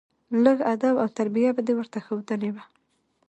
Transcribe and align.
لېږ 0.43 0.59
ادب 0.73 0.95
او 1.01 1.07
تربيه 1.17 1.49
به 1.55 1.61
دې 1.67 1.73
ورته 1.77 1.97
ښودلى 2.05 2.49
وه. 2.55 2.63